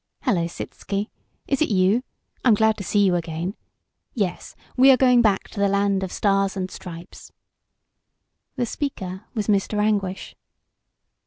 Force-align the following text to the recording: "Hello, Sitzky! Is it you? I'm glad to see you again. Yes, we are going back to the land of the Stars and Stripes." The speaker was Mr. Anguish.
"Hello, 0.23 0.47
Sitzky! 0.47 1.11
Is 1.47 1.61
it 1.61 1.69
you? 1.69 2.01
I'm 2.43 2.55
glad 2.55 2.75
to 2.77 2.83
see 2.83 3.05
you 3.05 3.13
again. 3.13 3.55
Yes, 4.15 4.55
we 4.75 4.89
are 4.89 4.97
going 4.97 5.21
back 5.21 5.47
to 5.49 5.59
the 5.59 5.67
land 5.67 6.01
of 6.01 6.09
the 6.09 6.15
Stars 6.15 6.57
and 6.57 6.71
Stripes." 6.71 7.31
The 8.55 8.65
speaker 8.65 9.25
was 9.35 9.45
Mr. 9.45 9.77
Anguish. 9.77 10.35